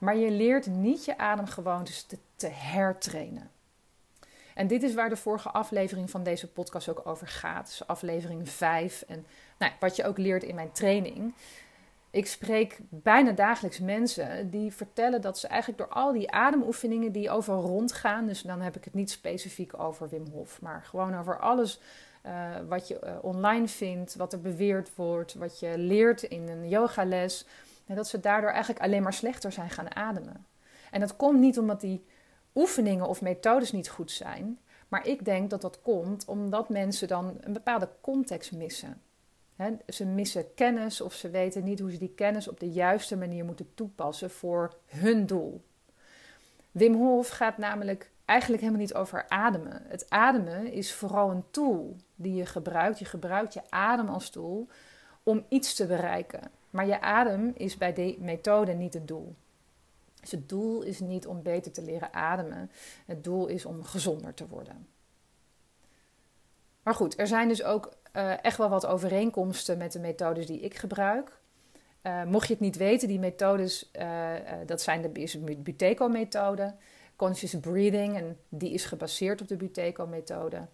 Maar 0.00 0.16
je 0.16 0.30
leert 0.30 0.66
niet 0.66 1.04
je 1.04 1.18
ademgewoontes 1.18 2.02
te, 2.02 2.18
te 2.36 2.48
hertrainen. 2.48 3.50
En 4.54 4.66
dit 4.66 4.82
is 4.82 4.94
waar 4.94 5.08
de 5.08 5.16
vorige 5.16 5.50
aflevering 5.50 6.10
van 6.10 6.22
deze 6.22 6.48
podcast 6.48 6.88
ook 6.88 7.06
over 7.06 7.26
gaat. 7.26 7.66
Dus 7.66 7.86
aflevering 7.86 8.48
5. 8.48 9.04
En 9.08 9.26
nou, 9.58 9.72
wat 9.80 9.96
je 9.96 10.04
ook 10.04 10.18
leert 10.18 10.42
in 10.42 10.54
mijn 10.54 10.72
training. 10.72 11.34
Ik 12.14 12.26
spreek 12.26 12.78
bijna 12.88 13.32
dagelijks 13.32 13.80
mensen 13.80 14.50
die 14.50 14.72
vertellen 14.72 15.20
dat 15.20 15.38
ze 15.38 15.48
eigenlijk 15.48 15.78
door 15.78 15.88
al 15.88 16.12
die 16.12 16.30
ademoefeningen 16.30 17.12
die 17.12 17.30
overal 17.30 17.62
rondgaan. 17.62 18.26
Dus 18.26 18.42
dan 18.42 18.60
heb 18.60 18.76
ik 18.76 18.84
het 18.84 18.94
niet 18.94 19.10
specifiek 19.10 19.78
over 19.78 20.08
Wim 20.08 20.26
Hof, 20.32 20.60
maar 20.60 20.82
gewoon 20.84 21.18
over 21.18 21.38
alles 21.38 21.80
uh, 22.26 22.50
wat 22.68 22.88
je 22.88 23.00
uh, 23.04 23.10
online 23.22 23.68
vindt, 23.68 24.14
wat 24.14 24.32
er 24.32 24.40
beweerd 24.40 24.94
wordt, 24.94 25.34
wat 25.34 25.60
je 25.60 25.78
leert 25.78 26.22
in 26.22 26.48
een 26.48 26.68
yogales. 26.68 27.46
En 27.86 27.94
dat 27.94 28.08
ze 28.08 28.20
daardoor 28.20 28.50
eigenlijk 28.50 28.84
alleen 28.84 29.02
maar 29.02 29.12
slechter 29.12 29.52
zijn 29.52 29.70
gaan 29.70 29.96
ademen. 29.96 30.46
En 30.90 31.00
dat 31.00 31.16
komt 31.16 31.40
niet 31.40 31.58
omdat 31.58 31.80
die 31.80 32.04
oefeningen 32.54 33.06
of 33.06 33.22
methodes 33.22 33.72
niet 33.72 33.88
goed 33.88 34.10
zijn. 34.10 34.58
Maar 34.88 35.06
ik 35.06 35.24
denk 35.24 35.50
dat 35.50 35.60
dat 35.60 35.82
komt 35.82 36.24
omdat 36.24 36.68
mensen 36.68 37.08
dan 37.08 37.36
een 37.40 37.52
bepaalde 37.52 37.88
context 38.00 38.52
missen. 38.52 39.02
Ze 39.88 40.04
missen 40.04 40.54
kennis 40.54 41.00
of 41.00 41.14
ze 41.14 41.30
weten 41.30 41.64
niet 41.64 41.80
hoe 41.80 41.90
ze 41.90 41.98
die 41.98 42.14
kennis 42.14 42.48
op 42.48 42.60
de 42.60 42.70
juiste 42.70 43.16
manier 43.16 43.44
moeten 43.44 43.74
toepassen 43.74 44.30
voor 44.30 44.76
hun 44.86 45.26
doel. 45.26 45.62
Wim 46.70 46.94
Hof 46.94 47.28
gaat 47.28 47.58
namelijk 47.58 48.10
eigenlijk 48.24 48.62
helemaal 48.62 48.82
niet 48.82 48.94
over 48.94 49.28
ademen. 49.28 49.82
Het 49.86 50.10
ademen 50.10 50.72
is 50.72 50.92
vooral 50.92 51.30
een 51.30 51.44
tool 51.50 51.96
die 52.14 52.34
je 52.34 52.46
gebruikt. 52.46 52.98
Je 52.98 53.04
gebruikt 53.04 53.54
je 53.54 53.62
adem 53.68 54.08
als 54.08 54.30
tool 54.30 54.68
om 55.22 55.44
iets 55.48 55.74
te 55.74 55.86
bereiken. 55.86 56.40
Maar 56.70 56.86
je 56.86 57.00
adem 57.00 57.52
is 57.56 57.76
bij 57.76 57.92
die 57.92 58.20
methode 58.20 58.72
niet 58.72 58.94
het 58.94 59.08
doel. 59.08 59.34
Dus 60.20 60.30
het 60.30 60.48
doel 60.48 60.82
is 60.82 61.00
niet 61.00 61.26
om 61.26 61.42
beter 61.42 61.72
te 61.72 61.82
leren 61.82 62.12
ademen. 62.12 62.70
Het 63.06 63.24
doel 63.24 63.46
is 63.46 63.64
om 63.64 63.84
gezonder 63.84 64.34
te 64.34 64.48
worden. 64.48 64.86
Maar 66.82 66.94
goed, 66.94 67.18
er 67.18 67.26
zijn 67.26 67.48
dus 67.48 67.62
ook 67.62 67.92
uh, 68.16 68.44
echt 68.44 68.56
wel 68.56 68.68
wat 68.68 68.86
overeenkomsten 68.86 69.78
met 69.78 69.92
de 69.92 69.98
methodes 69.98 70.46
die 70.46 70.60
ik 70.60 70.74
gebruik. 70.74 71.38
Uh, 72.02 72.24
mocht 72.24 72.46
je 72.46 72.52
het 72.52 72.62
niet 72.62 72.76
weten, 72.76 73.08
die 73.08 73.18
methodes, 73.18 73.90
uh, 73.92 74.32
dat 74.66 74.80
zijn 74.80 75.02
de 75.02 75.56
Buteco-methode, 75.56 76.74
conscious 77.16 77.60
breathing, 77.60 78.16
en 78.16 78.38
die 78.48 78.72
is 78.72 78.84
gebaseerd 78.84 79.40
op 79.40 79.48
de 79.48 79.56
Buteco-methode. 79.56 80.66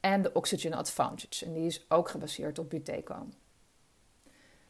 En 0.00 0.22
de 0.22 0.32
Oxygen 0.32 0.72
Advantage, 0.72 1.44
en 1.44 1.52
die 1.52 1.66
is 1.66 1.84
ook 1.88 2.08
gebaseerd 2.08 2.58
op 2.58 2.70
Buteco. 2.70 3.26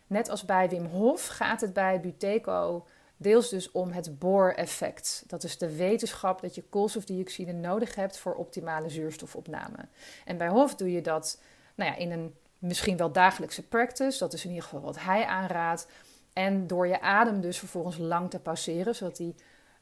Net 0.06 0.28
als 0.28 0.44
bij 0.44 0.68
Wim 0.68 0.86
Hof 0.86 1.26
gaat 1.26 1.60
het 1.60 1.72
bij 1.72 2.00
Buteco 2.00 2.86
deels 3.16 3.48
dus 3.48 3.70
om 3.70 3.90
het 3.90 4.18
Bohr-effect. 4.18 5.24
Dat 5.26 5.44
is 5.44 5.58
de 5.58 5.76
wetenschap 5.76 6.40
dat 6.40 6.54
je 6.54 6.62
koolstofdioxide 6.62 7.52
nodig 7.52 7.94
hebt 7.94 8.18
voor 8.18 8.34
optimale 8.34 8.88
zuurstofopname. 8.88 9.88
En 10.24 10.36
bij 10.36 10.48
Hof 10.48 10.74
doe 10.74 10.92
je 10.92 11.00
dat 11.00 11.40
nou 11.78 11.90
ja, 11.90 11.96
in 11.96 12.12
een 12.12 12.34
misschien 12.58 12.96
wel 12.96 13.12
dagelijkse 13.12 13.62
practice. 13.62 14.18
Dat 14.18 14.32
is 14.32 14.42
in 14.44 14.50
ieder 14.50 14.64
geval 14.64 14.80
wat 14.80 15.00
hij 15.00 15.24
aanraadt. 15.24 15.88
En 16.32 16.66
door 16.66 16.86
je 16.86 17.00
adem 17.00 17.40
dus 17.40 17.58
vervolgens 17.58 17.98
lang 17.98 18.30
te 18.30 18.38
pauzeren, 18.38 18.94
zodat 18.94 19.16
die 19.16 19.34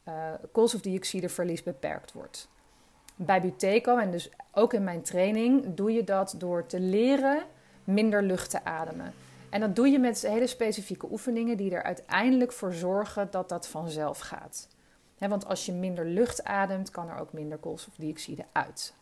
uh, 0.09 0.33
koolstofdioxideverlies 0.53 1.63
beperkt 1.63 2.13
wordt. 2.13 2.49
Bij 3.17 3.41
Buteco 3.41 3.99
en 3.99 4.11
dus 4.11 4.31
ook 4.53 4.73
in 4.73 4.85
mijn 4.85 5.03
training 5.03 5.75
doe 5.75 5.93
je 5.93 6.05
dat 6.05 6.35
door 6.39 6.67
te 6.67 6.81
leren 6.81 7.43
minder 7.85 8.23
lucht 8.23 8.51
te 8.51 8.65
ademen. 8.65 9.13
En 9.51 9.61
dat 9.61 9.77
doe 9.77 9.89
je 9.89 9.99
met 9.99 10.23
hele 10.23 10.47
specifieke 10.47 11.11
oefeningen 11.11 11.57
die 11.57 11.75
er 11.75 11.83
uiteindelijk 11.83 12.53
voor 12.53 12.73
zorgen 12.73 13.29
dat 13.31 13.49
dat 13.49 13.69
vanzelf 13.69 14.19
gaat. 14.19 14.69
want 15.19 15.47
als 15.47 15.67
je 15.67 15.73
minder 15.73 16.07
lucht 16.07 16.45
ademt, 16.45 16.91
kan 16.91 17.09
er 17.09 17.19
ook 17.19 17.33
minder 17.33 17.59
koolstofdioxide 17.59 18.45
uit. 18.53 18.95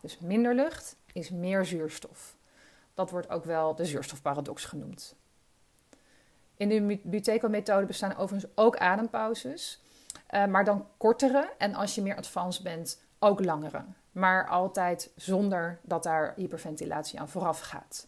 Dus 0.00 0.18
minder 0.18 0.54
lucht 0.54 0.96
is 1.14 1.30
meer 1.30 1.64
zuurstof. 1.64 2.36
Dat 2.94 3.10
wordt 3.10 3.28
ook 3.28 3.44
wel 3.44 3.74
de 3.74 3.84
zuurstofparadox 3.84 4.64
genoemd. 4.64 5.16
In 6.56 6.68
de 6.68 7.00
Buteco-methode 7.02 7.86
bestaan 7.86 8.16
overigens 8.16 8.52
ook 8.54 8.76
adempauzes, 8.76 9.82
uh, 10.30 10.46
maar 10.46 10.64
dan 10.64 10.86
kortere 10.96 11.52
en 11.58 11.74
als 11.74 11.94
je 11.94 12.02
meer 12.02 12.16
advanced 12.16 12.62
bent, 12.62 13.02
ook 13.18 13.44
langere. 13.44 13.84
Maar 14.12 14.48
altijd 14.48 15.10
zonder 15.16 15.80
dat 15.82 16.02
daar 16.02 16.32
hyperventilatie 16.36 17.20
aan 17.20 17.28
vooraf 17.28 17.60
gaat. 17.60 18.06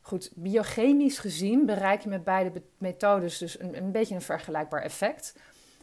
Goed, 0.00 0.30
biochemisch 0.34 1.18
gezien 1.18 1.66
bereik 1.66 2.00
je 2.00 2.08
met 2.08 2.24
beide 2.24 2.62
methodes 2.78 3.38
dus 3.38 3.60
een, 3.60 3.76
een 3.76 3.92
beetje 3.92 4.14
een 4.14 4.22
vergelijkbaar 4.22 4.82
effect. 4.82 5.34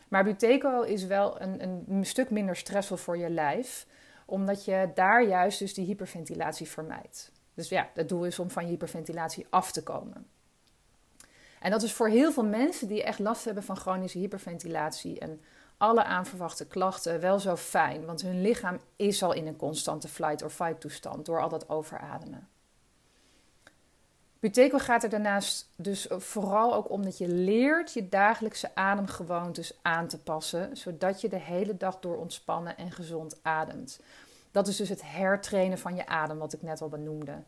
Maar 0.07 0.23
Buteco 0.23 0.81
is 0.81 1.05
wel 1.05 1.41
een, 1.41 1.83
een 1.89 2.05
stuk 2.05 2.29
minder 2.29 2.55
stressvol 2.55 2.97
voor 2.97 3.17
je 3.17 3.29
lijf, 3.29 3.87
omdat 4.27 4.65
je 4.65 4.91
daar 4.93 5.23
juist 5.23 5.59
dus 5.59 5.73
die 5.73 5.85
hyperventilatie 5.85 6.67
vermijdt. 6.67 7.31
Dus 7.53 7.69
ja, 7.69 7.89
het 7.93 8.09
doel 8.09 8.25
is 8.25 8.39
om 8.39 8.49
van 8.49 8.63
je 8.63 8.69
hyperventilatie 8.69 9.45
af 9.49 9.71
te 9.71 9.83
komen. 9.83 10.27
En 11.59 11.71
dat 11.71 11.83
is 11.83 11.93
voor 11.93 12.07
heel 12.07 12.31
veel 12.31 12.45
mensen 12.45 12.87
die 12.87 13.03
echt 13.03 13.19
last 13.19 13.45
hebben 13.45 13.63
van 13.63 13.77
chronische 13.77 14.17
hyperventilatie 14.17 15.19
en 15.19 15.41
alle 15.77 16.03
aanverwachte 16.03 16.67
klachten 16.67 17.19
wel 17.19 17.39
zo 17.39 17.55
fijn, 17.55 18.05
want 18.05 18.21
hun 18.21 18.41
lichaam 18.41 18.79
is 18.95 19.23
al 19.23 19.33
in 19.33 19.47
een 19.47 19.55
constante 19.55 20.07
flight 20.07 20.43
or 20.43 20.49
fight 20.49 20.81
toestand 20.81 21.25
door 21.25 21.41
al 21.41 21.49
dat 21.49 21.69
overademen. 21.69 22.47
Buteco 24.39 24.77
gaat 24.77 25.03
er 25.03 25.09
daarnaast 25.09 25.69
dus 25.75 26.07
vooral 26.09 26.73
ook 26.73 26.89
om 26.89 27.03
dat 27.03 27.17
je 27.17 27.27
leert 27.27 27.93
je 27.93 28.09
dagelijkse 28.09 28.75
ademgewoontes 28.75 29.79
aan 29.81 30.07
te 30.07 30.19
passen, 30.19 30.77
zodat 30.77 31.21
je 31.21 31.29
de 31.29 31.39
hele 31.39 31.77
dag 31.77 31.99
door 31.99 32.17
ontspannen 32.17 32.77
en 32.77 32.91
gezond 32.91 33.39
ademt. 33.41 33.99
Dat 34.51 34.67
is 34.67 34.75
dus 34.75 34.89
het 34.89 35.01
hertrainen 35.11 35.77
van 35.77 35.95
je 35.95 36.07
adem, 36.07 36.37
wat 36.37 36.53
ik 36.53 36.61
net 36.61 36.81
al 36.81 36.89
benoemde. 36.89 37.43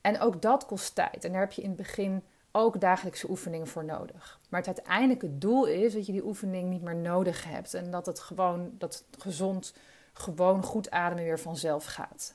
En 0.00 0.20
ook 0.20 0.42
dat 0.42 0.66
kost 0.66 0.94
tijd. 0.94 1.24
En 1.24 1.32
daar 1.32 1.40
heb 1.40 1.52
je 1.52 1.62
in 1.62 1.68
het 1.68 1.76
begin 1.76 2.22
ook 2.52 2.80
dagelijkse 2.80 3.30
oefeningen 3.30 3.66
voor 3.66 3.84
nodig. 3.84 4.38
Maar 4.48 4.60
het 4.60 4.76
uiteindelijke 4.76 5.38
doel 5.38 5.66
is 5.66 5.92
dat 5.92 6.06
je 6.06 6.12
die 6.12 6.24
oefening 6.24 6.68
niet 6.70 6.82
meer 6.82 6.96
nodig 6.96 7.44
hebt 7.44 7.74
en 7.74 7.90
dat 7.90 8.06
het 8.06 8.20
gewoon, 8.20 8.70
dat 8.78 9.04
gezond, 9.18 9.74
gewoon 10.12 10.62
goed 10.62 10.90
ademen 10.90 11.24
weer 11.24 11.40
vanzelf 11.40 11.84
gaat. 11.84 12.34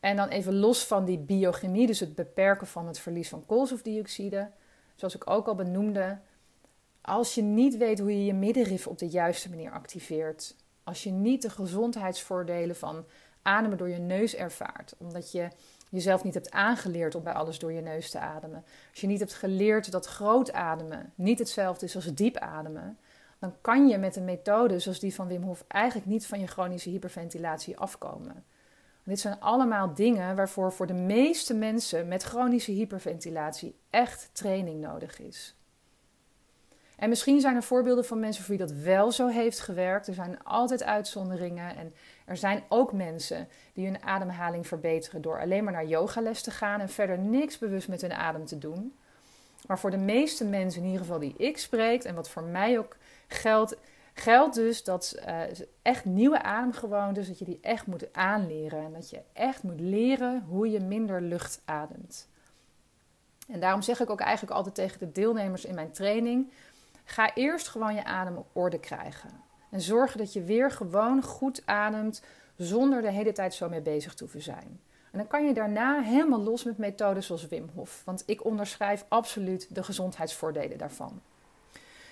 En 0.00 0.16
dan 0.16 0.28
even 0.28 0.54
los 0.54 0.86
van 0.86 1.04
die 1.04 1.18
biochemie, 1.18 1.86
dus 1.86 2.00
het 2.00 2.14
beperken 2.14 2.66
van 2.66 2.86
het 2.86 2.98
verlies 2.98 3.28
van 3.28 3.46
koolstofdioxide. 3.46 4.50
Zoals 4.94 5.14
ik 5.14 5.30
ook 5.30 5.46
al 5.46 5.54
benoemde, 5.54 6.18
als 7.00 7.34
je 7.34 7.42
niet 7.42 7.76
weet 7.76 7.98
hoe 7.98 8.12
je 8.12 8.24
je 8.24 8.34
middenrif 8.34 8.86
op 8.86 8.98
de 8.98 9.08
juiste 9.08 9.48
manier 9.48 9.70
activeert, 9.70 10.56
als 10.84 11.02
je 11.02 11.10
niet 11.10 11.42
de 11.42 11.50
gezondheidsvoordelen 11.50 12.76
van 12.76 13.04
ademen 13.42 13.78
door 13.78 13.88
je 13.88 13.98
neus 13.98 14.34
ervaart, 14.34 14.94
omdat 14.98 15.32
je 15.32 15.48
jezelf 15.90 16.24
niet 16.24 16.34
hebt 16.34 16.50
aangeleerd 16.50 17.14
om 17.14 17.22
bij 17.22 17.32
alles 17.32 17.58
door 17.58 17.72
je 17.72 17.80
neus 17.80 18.10
te 18.10 18.18
ademen, 18.18 18.64
als 18.90 19.00
je 19.00 19.06
niet 19.06 19.18
hebt 19.18 19.34
geleerd 19.34 19.90
dat 19.90 20.06
groot 20.06 20.52
ademen 20.52 21.12
niet 21.14 21.38
hetzelfde 21.38 21.86
is 21.86 21.94
als 21.94 22.14
diep 22.14 22.36
ademen, 22.36 22.98
dan 23.38 23.54
kan 23.60 23.88
je 23.88 23.98
met 23.98 24.16
een 24.16 24.24
methode 24.24 24.78
zoals 24.78 25.00
die 25.00 25.14
van 25.14 25.28
Wim 25.28 25.42
Hof 25.42 25.64
eigenlijk 25.68 26.06
niet 26.06 26.26
van 26.26 26.40
je 26.40 26.46
chronische 26.46 26.90
hyperventilatie 26.90 27.78
afkomen. 27.78 28.44
Dit 29.04 29.20
zijn 29.20 29.40
allemaal 29.40 29.94
dingen 29.94 30.36
waarvoor 30.36 30.72
voor 30.72 30.86
de 30.86 30.94
meeste 30.94 31.54
mensen 31.54 32.08
met 32.08 32.22
chronische 32.22 32.72
hyperventilatie 32.72 33.76
echt 33.90 34.30
training 34.32 34.80
nodig 34.80 35.20
is. 35.20 35.54
En 37.00 37.08
misschien 37.08 37.40
zijn 37.40 37.56
er 37.56 37.62
voorbeelden 37.62 38.04
van 38.04 38.20
mensen 38.20 38.44
voor 38.44 38.56
wie 38.56 38.66
dat 38.66 38.76
wel 38.76 39.12
zo 39.12 39.26
heeft 39.26 39.60
gewerkt. 39.60 40.06
Er 40.06 40.14
zijn 40.14 40.44
altijd 40.44 40.82
uitzonderingen. 40.82 41.76
En 41.76 41.94
er 42.24 42.36
zijn 42.36 42.62
ook 42.68 42.92
mensen 42.92 43.48
die 43.72 43.86
hun 43.86 44.02
ademhaling 44.02 44.66
verbeteren 44.66 45.22
door 45.22 45.40
alleen 45.40 45.64
maar 45.64 45.72
naar 45.72 45.86
yogales 45.86 46.42
te 46.42 46.50
gaan 46.50 46.80
en 46.80 46.88
verder 46.88 47.18
niks 47.18 47.58
bewust 47.58 47.88
met 47.88 48.00
hun 48.00 48.12
adem 48.12 48.44
te 48.46 48.58
doen. 48.58 48.94
Maar 49.66 49.78
voor 49.78 49.90
de 49.90 49.96
meeste 49.96 50.44
mensen, 50.44 50.80
in 50.80 50.86
ieder 50.86 51.02
geval 51.02 51.18
die 51.18 51.34
ik 51.36 51.58
spreek, 51.58 52.04
en 52.04 52.14
wat 52.14 52.28
voor 52.28 52.42
mij 52.42 52.78
ook 52.78 52.96
geldt, 53.28 53.76
geldt 54.20 54.54
dus 54.54 54.84
dat 54.84 55.16
uh, 55.28 55.40
echt 55.82 56.04
nieuwe 56.04 56.42
ademgewoontes, 56.42 57.26
dat 57.26 57.38
je 57.38 57.44
die 57.44 57.58
echt 57.60 57.86
moet 57.86 58.12
aanleren. 58.12 58.84
En 58.84 58.92
dat 58.92 59.10
je 59.10 59.20
echt 59.32 59.62
moet 59.62 59.80
leren 59.80 60.44
hoe 60.48 60.70
je 60.70 60.80
minder 60.80 61.22
lucht 61.22 61.62
ademt. 61.64 62.28
En 63.48 63.60
daarom 63.60 63.82
zeg 63.82 64.00
ik 64.00 64.10
ook 64.10 64.20
eigenlijk 64.20 64.56
altijd 64.56 64.74
tegen 64.74 64.98
de 64.98 65.12
deelnemers 65.12 65.64
in 65.64 65.74
mijn 65.74 65.90
training: 65.90 66.52
ga 67.04 67.34
eerst 67.34 67.68
gewoon 67.68 67.94
je 67.94 68.04
adem 68.04 68.36
op 68.36 68.46
orde 68.52 68.78
krijgen. 68.78 69.30
En 69.70 69.80
zorg 69.80 70.16
dat 70.16 70.32
je 70.32 70.42
weer 70.42 70.70
gewoon 70.70 71.22
goed 71.22 71.62
ademt 71.66 72.22
zonder 72.56 73.02
de 73.02 73.10
hele 73.10 73.32
tijd 73.32 73.54
zo 73.54 73.68
mee 73.68 73.80
bezig 73.80 74.14
te 74.14 74.22
hoeven 74.22 74.42
zijn. 74.42 74.80
En 75.10 75.18
dan 75.18 75.26
kan 75.26 75.46
je 75.46 75.54
daarna 75.54 76.00
helemaal 76.00 76.42
los 76.42 76.64
met 76.64 76.78
methodes 76.78 77.26
zoals 77.26 77.48
Wim 77.48 77.70
Hof. 77.74 78.02
Want 78.04 78.22
ik 78.26 78.44
onderschrijf 78.44 79.04
absoluut 79.08 79.74
de 79.74 79.82
gezondheidsvoordelen 79.82 80.78
daarvan. 80.78 81.20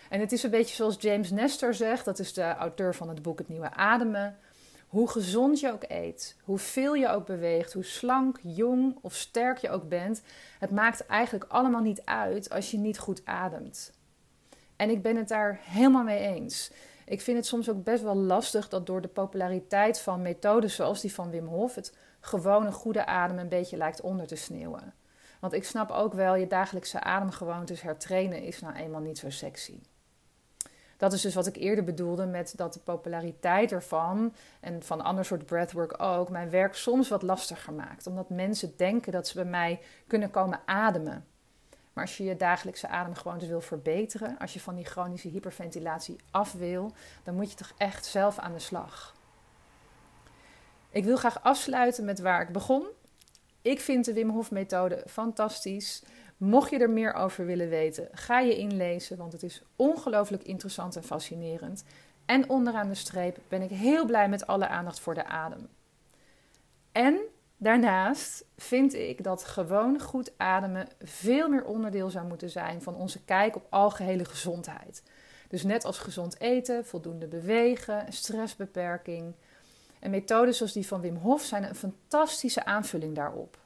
En 0.08 0.20
het 0.20 0.32
is 0.32 0.42
een 0.42 0.50
beetje 0.50 0.74
zoals 0.74 0.96
James 0.98 1.30
Nestor 1.30 1.74
zegt, 1.74 2.04
dat 2.04 2.18
is 2.18 2.32
de 2.32 2.54
auteur 2.54 2.94
van 2.94 3.08
het 3.08 3.22
boek 3.22 3.38
Het 3.38 3.48
Nieuwe 3.48 3.70
Ademen. 3.74 4.38
Hoe 4.88 5.08
gezond 5.08 5.60
je 5.60 5.72
ook 5.72 5.84
eet, 5.88 6.36
hoeveel 6.42 6.94
je 6.94 7.08
ook 7.08 7.26
beweegt, 7.26 7.72
hoe 7.72 7.84
slank, 7.84 8.38
jong 8.42 8.98
of 9.00 9.14
sterk 9.14 9.58
je 9.58 9.70
ook 9.70 9.88
bent, 9.88 10.22
het 10.58 10.70
maakt 10.70 11.06
eigenlijk 11.06 11.44
allemaal 11.48 11.82
niet 11.82 12.02
uit 12.04 12.50
als 12.50 12.70
je 12.70 12.78
niet 12.78 12.98
goed 12.98 13.20
ademt. 13.24 13.92
En 14.76 14.90
ik 14.90 15.02
ben 15.02 15.16
het 15.16 15.28
daar 15.28 15.60
helemaal 15.62 16.04
mee 16.04 16.18
eens. 16.18 16.70
Ik 17.06 17.20
vind 17.20 17.36
het 17.36 17.46
soms 17.46 17.70
ook 17.70 17.84
best 17.84 18.02
wel 18.02 18.16
lastig 18.16 18.68
dat 18.68 18.86
door 18.86 19.00
de 19.00 19.08
populariteit 19.08 20.00
van 20.00 20.22
methodes 20.22 20.74
zoals 20.74 21.00
die 21.00 21.12
van 21.12 21.30
Wim 21.30 21.46
Hof 21.46 21.74
het 21.74 21.96
gewone 22.20 22.72
goede 22.72 23.06
adem 23.06 23.38
een 23.38 23.48
beetje 23.48 23.76
lijkt 23.76 24.00
onder 24.00 24.26
te 24.26 24.36
sneeuwen. 24.36 24.94
Want 25.40 25.52
ik 25.52 25.64
snap 25.64 25.90
ook 25.90 26.12
wel, 26.12 26.34
je 26.34 26.46
dagelijkse 26.46 27.00
ademgewoontes 27.00 27.82
hertrainen 27.82 28.42
is 28.42 28.60
nou 28.60 28.74
eenmaal 28.74 29.00
niet 29.00 29.18
zo 29.18 29.30
sexy. 29.30 29.80
Dat 30.98 31.12
is 31.12 31.20
dus 31.20 31.34
wat 31.34 31.46
ik 31.46 31.56
eerder 31.56 31.84
bedoelde 31.84 32.26
met 32.26 32.52
dat 32.56 32.72
de 32.72 32.80
populariteit 32.80 33.72
ervan 33.72 34.34
en 34.60 34.82
van 34.82 35.00
ander 35.00 35.24
soort 35.24 35.46
breathwork 35.46 36.02
ook 36.02 36.28
mijn 36.28 36.50
werk 36.50 36.74
soms 36.74 37.08
wat 37.08 37.22
lastiger 37.22 37.72
maakt. 37.72 38.06
Omdat 38.06 38.28
mensen 38.30 38.72
denken 38.76 39.12
dat 39.12 39.28
ze 39.28 39.34
bij 39.34 39.44
mij 39.44 39.80
kunnen 40.06 40.30
komen 40.30 40.60
ademen. 40.64 41.24
Maar 41.92 42.04
als 42.04 42.16
je 42.16 42.24
je 42.24 42.36
dagelijkse 42.36 42.88
ademgewoontes 42.88 43.48
wil 43.48 43.60
verbeteren, 43.60 44.38
als 44.38 44.52
je 44.52 44.60
van 44.60 44.74
die 44.74 44.84
chronische 44.84 45.28
hyperventilatie 45.28 46.16
af 46.30 46.52
wil, 46.52 46.92
dan 47.24 47.34
moet 47.34 47.50
je 47.50 47.56
toch 47.56 47.72
echt 47.76 48.06
zelf 48.06 48.38
aan 48.38 48.52
de 48.52 48.58
slag. 48.58 49.14
Ik 50.90 51.04
wil 51.04 51.16
graag 51.16 51.42
afsluiten 51.42 52.04
met 52.04 52.20
waar 52.20 52.40
ik 52.40 52.52
begon. 52.52 52.86
Ik 53.62 53.80
vind 53.80 54.04
de 54.04 54.12
Wim 54.12 54.30
Hof 54.30 54.50
methode 54.50 55.04
fantastisch. 55.06 56.02
Mocht 56.38 56.70
je 56.70 56.78
er 56.78 56.90
meer 56.90 57.12
over 57.12 57.46
willen 57.46 57.68
weten, 57.68 58.08
ga 58.12 58.40
je 58.40 58.56
inlezen, 58.56 59.16
want 59.16 59.32
het 59.32 59.42
is 59.42 59.62
ongelooflijk 59.76 60.42
interessant 60.42 60.96
en 60.96 61.04
fascinerend. 61.04 61.84
En 62.26 62.48
onderaan 62.48 62.88
de 62.88 62.94
streep 62.94 63.38
ben 63.48 63.62
ik 63.62 63.70
heel 63.70 64.06
blij 64.06 64.28
met 64.28 64.46
alle 64.46 64.68
aandacht 64.68 65.00
voor 65.00 65.14
de 65.14 65.24
adem. 65.24 65.68
En 66.92 67.18
daarnaast 67.56 68.44
vind 68.56 68.94
ik 68.94 69.24
dat 69.24 69.44
gewoon 69.44 70.00
goed 70.00 70.32
ademen 70.36 70.88
veel 71.02 71.48
meer 71.48 71.64
onderdeel 71.64 72.10
zou 72.10 72.26
moeten 72.26 72.50
zijn 72.50 72.82
van 72.82 72.94
onze 72.94 73.24
kijk 73.24 73.56
op 73.56 73.66
algehele 73.70 74.24
gezondheid. 74.24 75.02
Dus 75.48 75.62
net 75.62 75.84
als 75.84 75.98
gezond 75.98 76.40
eten, 76.40 76.86
voldoende 76.86 77.26
bewegen, 77.26 78.12
stressbeperking. 78.12 79.34
En 80.00 80.10
methodes 80.10 80.56
zoals 80.56 80.72
die 80.72 80.86
van 80.86 81.00
Wim 81.00 81.16
Hof 81.16 81.42
zijn 81.42 81.64
een 81.64 81.74
fantastische 81.74 82.64
aanvulling 82.64 83.14
daarop. 83.14 83.58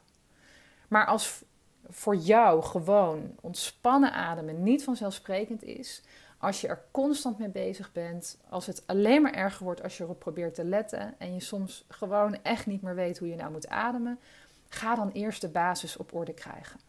Maar 0.87 1.05
als 1.05 1.43
voor 1.89 2.15
jou 2.15 2.63
gewoon 2.63 3.35
ontspannen 3.41 4.13
ademen 4.13 4.63
niet 4.63 4.83
vanzelfsprekend 4.83 5.63
is, 5.63 6.01
als 6.37 6.61
je 6.61 6.67
er 6.67 6.83
constant 6.91 7.37
mee 7.37 7.49
bezig 7.49 7.91
bent, 7.91 8.37
als 8.49 8.65
het 8.65 8.83
alleen 8.85 9.21
maar 9.21 9.33
erger 9.33 9.63
wordt 9.63 9.83
als 9.83 9.97
je 9.97 10.03
erop 10.03 10.19
probeert 10.19 10.55
te 10.55 10.63
letten 10.63 11.15
en 11.19 11.33
je 11.33 11.39
soms 11.39 11.85
gewoon 11.87 12.43
echt 12.43 12.65
niet 12.65 12.81
meer 12.81 12.95
weet 12.95 13.17
hoe 13.17 13.27
je 13.27 13.35
nou 13.35 13.51
moet 13.51 13.67
ademen, 13.67 14.19
ga 14.67 14.95
dan 14.95 15.11
eerst 15.11 15.41
de 15.41 15.49
basis 15.49 15.97
op 15.97 16.13
orde 16.13 16.33
krijgen. 16.33 16.79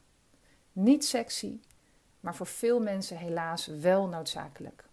Niet 0.73 1.05
sexy, 1.05 1.61
maar 2.21 2.35
voor 2.35 2.47
veel 2.47 2.81
mensen 2.81 3.17
helaas 3.17 3.67
wel 3.67 4.09
noodzakelijk. 4.09 4.85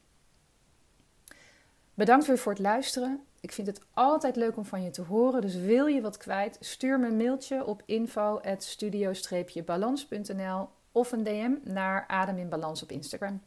Bedankt 1.94 2.26
weer 2.26 2.38
voor 2.38 2.52
het 2.52 2.62
luisteren. 2.62 3.26
Ik 3.42 3.52
vind 3.52 3.68
het 3.68 3.82
altijd 3.94 4.36
leuk 4.36 4.58
om 4.58 4.66
van 4.66 4.84
je 4.84 4.90
te 4.90 5.02
horen. 5.02 5.42
Dus 5.42 5.56
wil 5.56 5.86
je 5.86 6.02
wat 6.02 6.18
kwijt, 6.18 6.58
stuur 6.60 7.00
me 7.00 7.08
een 7.08 7.18
mailtje 7.18 7.66
op 7.66 7.84
info.studio-balans.nl 7.86 10.70
of 10.92 11.12
een 11.12 11.24
DM 11.24 11.52
naar 11.64 12.08
Adem 12.08 12.38
in 12.38 12.50
Balans 12.50 12.84
op 12.84 12.92
Instagram. 12.92 13.42